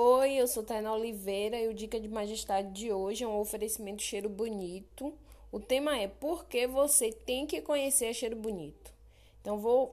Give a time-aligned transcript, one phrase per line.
[0.00, 4.00] Oi, eu sou Tainá Oliveira e o Dica de Majestade de hoje é um oferecimento
[4.00, 5.12] cheiro bonito.
[5.50, 8.94] O tema é por que você tem que conhecer cheiro bonito.
[9.40, 9.92] Então vou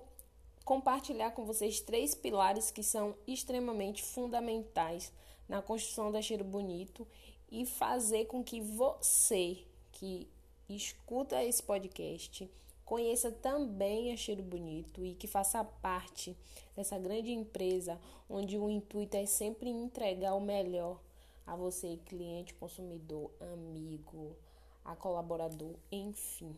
[0.64, 5.12] compartilhar com vocês três pilares que são extremamente fundamentais
[5.50, 7.08] na construção da cheiro bonito
[7.52, 9.58] e fazer com que você
[9.92, 10.30] que
[10.70, 12.48] escuta esse podcast
[12.86, 16.38] conheça também a Cheiro Bonito e que faça parte
[16.76, 21.00] dessa grande empresa onde o intuito é sempre entregar o melhor
[21.46, 24.36] a você, cliente, consumidor, amigo,
[24.84, 26.56] a colaborador, enfim.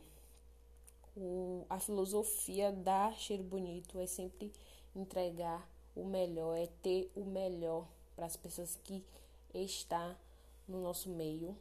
[1.15, 4.53] O, a filosofia da Cheiro Bonito é sempre
[4.95, 9.03] entregar o melhor, é ter o melhor para as pessoas que
[9.53, 10.15] está
[10.67, 11.55] no nosso meio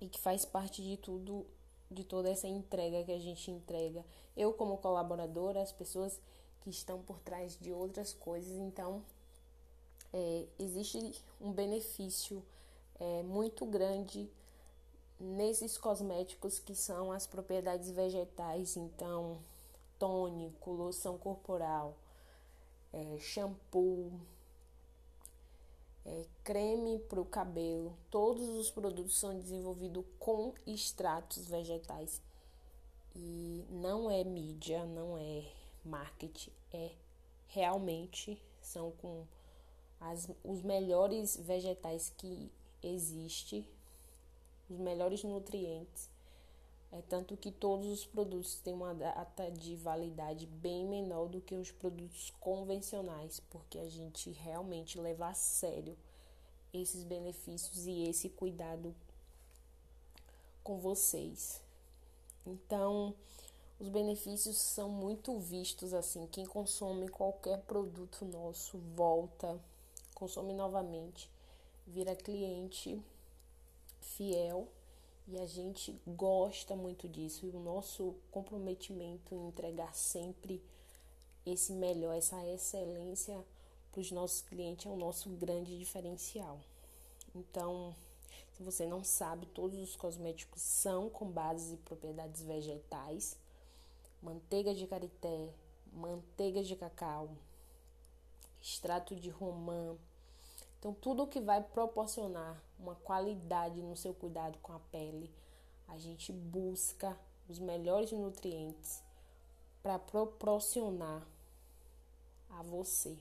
[0.00, 1.46] e que faz parte de tudo
[1.90, 4.04] de toda essa entrega que a gente entrega.
[4.36, 6.20] Eu, como colaboradora, as pessoas
[6.60, 8.56] que estão por trás de outras coisas.
[8.56, 9.02] Então,
[10.12, 12.42] é, existe um benefício
[12.98, 14.28] é, muito grande
[15.18, 18.76] nesses cosméticos que são as propriedades vegetais.
[18.76, 19.38] Então,
[19.98, 21.96] tônico, loção corporal,
[22.92, 24.12] é, shampoo
[26.06, 32.22] é, creme para o cabelo, todos os produtos são desenvolvidos com extratos vegetais.
[33.14, 35.44] E não é mídia, não é
[35.84, 36.92] marketing, é
[37.48, 39.24] realmente são com
[40.00, 42.50] as, os melhores vegetais que
[42.82, 43.68] existe,
[44.68, 46.10] os melhores nutrientes.
[46.92, 51.54] É tanto que todos os produtos têm uma data de validade bem menor do que
[51.54, 55.96] os produtos convencionais, porque a gente realmente leva a sério
[56.72, 58.94] esses benefícios e esse cuidado
[60.62, 61.60] com vocês.
[62.46, 63.14] Então,
[63.78, 66.26] os benefícios são muito vistos assim.
[66.28, 69.60] Quem consome qualquer produto nosso volta,
[70.14, 71.30] consome novamente,
[71.86, 73.00] vira cliente
[74.00, 74.68] fiel
[75.28, 77.46] e a gente gosta muito disso.
[77.46, 80.62] E o nosso comprometimento em entregar sempre
[81.44, 83.44] esse melhor, essa excelência
[83.90, 86.60] para os nossos clientes é o nosso grande diferencial.
[87.34, 87.94] Então,
[88.56, 93.36] se você não sabe, todos os cosméticos são com bases e propriedades vegetais.
[94.22, 95.48] Manteiga de karité,
[95.92, 97.30] manteiga de cacau,
[98.60, 99.96] extrato de romã,
[100.86, 105.28] então, tudo que vai proporcionar uma qualidade no seu cuidado com a pele,
[105.88, 109.02] a gente busca os melhores nutrientes
[109.82, 111.26] para proporcionar
[112.50, 113.18] a você.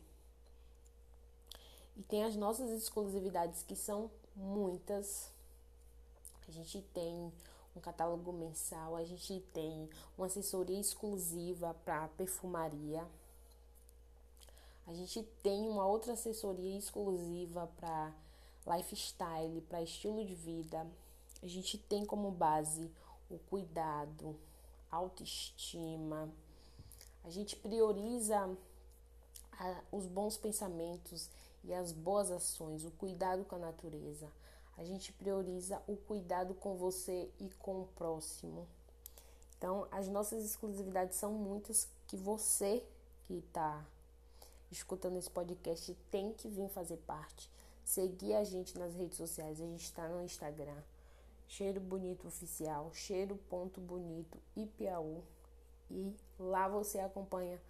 [1.98, 5.32] E tem as nossas exclusividades que são muitas.
[6.47, 7.34] A gente tem
[7.76, 13.08] um catálogo mensal, a gente tem uma assessoria exclusiva para perfumaria.
[14.88, 18.13] A gente tem uma outra assessoria exclusiva para
[18.68, 20.85] lifestyle, para estilo de vida.
[21.41, 22.91] A gente tem como base
[23.29, 24.35] o cuidado,
[24.91, 26.31] autoestima.
[27.23, 28.56] A gente prioriza
[29.91, 31.29] os bons pensamentos
[31.63, 34.31] e as boas ações, o cuidado com a natureza.
[34.78, 38.67] A gente prioriza o cuidado com você e com o próximo.
[39.57, 42.84] Então, as nossas exclusividades são muitas que você
[43.23, 43.84] que está
[44.72, 47.50] escutando esse podcast tem que vir fazer parte.
[47.84, 49.62] Seguir a gente nas redes sociais.
[49.62, 50.81] A gente está no Instagram.
[51.48, 55.24] Cheiro Bonito Oficial, cheiro.bonito IPAU.
[55.92, 57.62] E lá você acompanha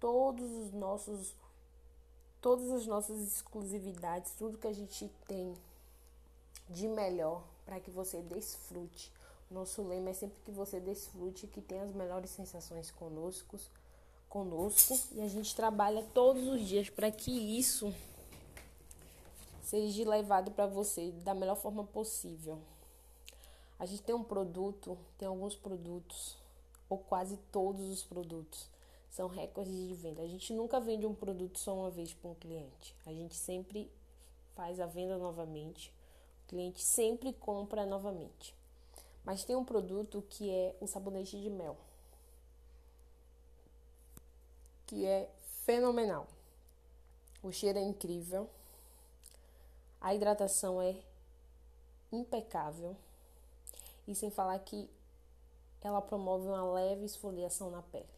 [0.00, 1.34] todos os nossos
[2.40, 5.54] todas as nossas exclusividades, tudo que a gente tem
[6.70, 9.12] de melhor para que você desfrute.
[9.50, 13.58] Nosso lema é sempre que você desfrute, que tenha as melhores sensações conosco
[14.30, 17.92] conosco e a gente trabalha todos os dias para que isso
[19.60, 22.58] seja levado para você da melhor forma possível.
[23.78, 26.36] A gente tem um produto, tem alguns produtos,
[26.88, 28.68] ou quase todos os produtos,
[29.10, 30.22] são recordes de venda.
[30.22, 32.94] A gente nunca vende um produto só uma vez para um cliente.
[33.04, 33.90] A gente sempre
[34.54, 35.92] faz a venda novamente.
[36.44, 38.54] O cliente sempre compra novamente.
[39.24, 41.76] Mas tem um produto que é o sabonete de mel
[44.90, 45.30] que é
[45.64, 46.26] fenomenal.
[47.44, 48.50] O cheiro é incrível,
[50.00, 50.96] a hidratação é
[52.10, 52.96] impecável
[54.08, 54.90] e sem falar que
[55.80, 58.08] ela promove uma leve esfoliação na pele.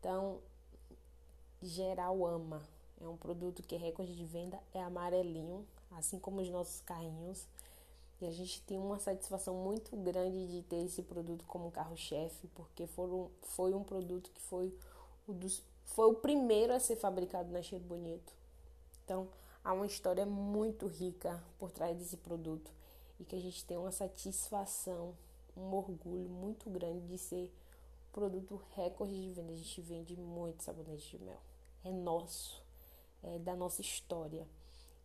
[0.00, 0.38] Então,
[1.60, 2.62] geral ama.
[3.00, 7.46] É um produto que é recorde de venda, é amarelinho, assim como os nossos carrinhos.
[8.20, 12.86] E a gente tem uma satisfação muito grande de ter esse produto como carro-chefe, porque
[12.86, 14.74] foram, foi um produto que foi
[15.28, 18.32] o dos foi o primeiro a ser fabricado na Cheiro Bonito.
[19.04, 19.28] Então,
[19.64, 22.70] há uma história muito rica por trás desse produto
[23.18, 25.14] e que a gente tem uma satisfação,
[25.56, 27.52] um orgulho muito grande de ser
[28.12, 29.52] produto recorde de venda.
[29.52, 31.40] A gente vende muito sabonete de mel.
[31.82, 32.62] É nosso,
[33.22, 34.46] é da nossa história.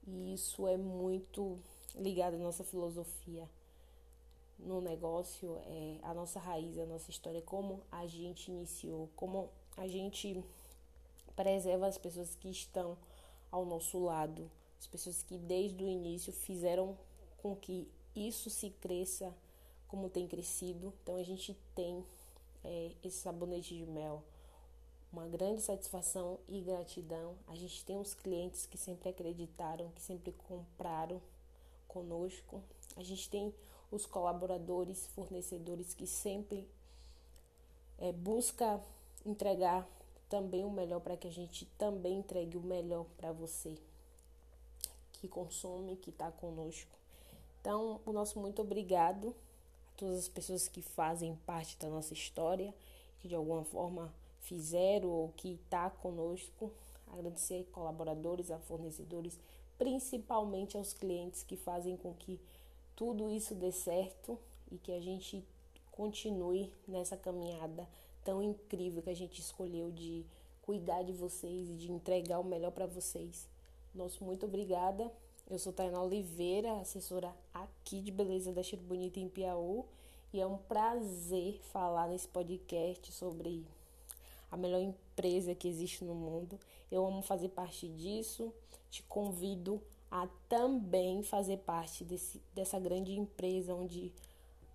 [0.06, 1.58] E isso é muito
[1.96, 3.50] ligado à nossa filosofia
[4.60, 9.88] no negócio, é a nossa raiz, a nossa história, como a gente iniciou, como a
[9.88, 10.44] gente
[11.36, 12.98] preserva as pessoas que estão
[13.52, 14.50] ao nosso lado,
[14.80, 16.98] as pessoas que desde o início fizeram
[17.42, 19.34] com que isso se cresça
[19.88, 20.94] como tem crescido.
[21.02, 22.04] Então a gente tem
[22.64, 24.24] é, esse sabonete de mel,
[25.12, 27.36] uma grande satisfação e gratidão.
[27.48, 31.22] A gente tem os clientes que sempre acreditaram, que sempre compraram
[31.88, 32.62] conosco.
[32.96, 33.54] A gente tem
[33.92, 36.68] os colaboradores, fornecedores que sempre
[38.00, 38.82] é, busca
[39.24, 39.88] entregar
[40.34, 43.78] também o melhor para que a gente também entregue o melhor para você
[45.12, 46.90] que consome, que está conosco.
[47.62, 49.36] Então, o nosso muito obrigado
[49.94, 52.74] a todas as pessoas que fazem parte da nossa história,
[53.20, 56.72] que de alguma forma fizeram ou que está conosco.
[57.12, 59.40] Agradecer a colaboradores, a fornecedores,
[59.78, 62.42] principalmente aos clientes que fazem com que
[62.96, 64.40] tudo isso dê certo
[64.72, 65.46] e que a gente
[65.92, 67.88] continue nessa caminhada
[68.24, 70.26] tão incrível que a gente escolheu de
[70.62, 73.48] cuidar de vocês e de entregar o melhor para vocês.
[73.94, 75.12] Nosso muito obrigada.
[75.50, 79.84] Eu sou Tainá Oliveira, assessora aqui de Beleza da Cheiro Bonita em Piauí,
[80.32, 83.66] e é um prazer falar nesse podcast sobre
[84.50, 86.60] a melhor empresa que existe no mundo.
[86.92, 88.54] Eu amo fazer parte disso.
[88.90, 94.12] Te convido a também fazer parte desse, dessa grande empresa onde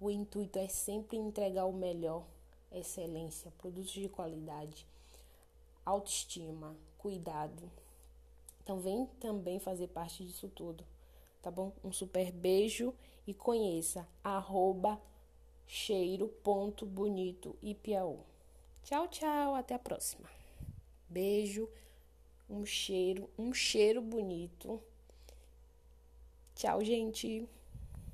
[0.01, 2.25] o intuito é sempre entregar o melhor,
[2.73, 4.87] excelência, produtos de qualidade,
[5.85, 7.71] autoestima, cuidado.
[8.63, 10.85] Então vem também fazer parte disso tudo,
[11.43, 11.73] tá bom?
[11.83, 12.95] Um super beijo
[13.27, 15.01] e conheça arroba
[15.67, 18.19] cheiro.bonito e Piauí.
[18.83, 20.29] Tchau, tchau, até a próxima.
[21.09, 21.69] Beijo,
[22.49, 24.83] um cheiro, um cheiro bonito.
[26.55, 27.47] Tchau, gente.